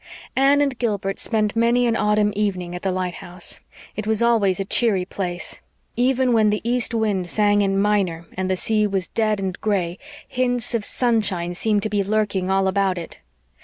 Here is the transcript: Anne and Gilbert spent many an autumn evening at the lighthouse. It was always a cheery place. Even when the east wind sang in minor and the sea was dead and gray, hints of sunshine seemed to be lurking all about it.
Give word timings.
Anne 0.35 0.61
and 0.61 0.79
Gilbert 0.79 1.19
spent 1.19 1.55
many 1.55 1.85
an 1.85 1.95
autumn 1.95 2.33
evening 2.35 2.73
at 2.73 2.81
the 2.81 2.91
lighthouse. 2.91 3.59
It 3.95 4.07
was 4.07 4.19
always 4.19 4.59
a 4.59 4.65
cheery 4.65 5.05
place. 5.05 5.59
Even 5.95 6.33
when 6.33 6.49
the 6.49 6.59
east 6.63 6.95
wind 6.95 7.27
sang 7.27 7.61
in 7.61 7.77
minor 7.77 8.25
and 8.33 8.49
the 8.49 8.57
sea 8.57 8.87
was 8.87 9.07
dead 9.09 9.39
and 9.39 9.61
gray, 9.61 9.99
hints 10.27 10.73
of 10.73 10.83
sunshine 10.83 11.53
seemed 11.53 11.83
to 11.83 11.89
be 11.89 12.03
lurking 12.03 12.49
all 12.49 12.67
about 12.67 12.97
it. 12.97 13.19